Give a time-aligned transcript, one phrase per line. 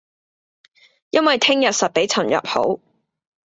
[1.11, 2.79] 因為聼日實比尋日好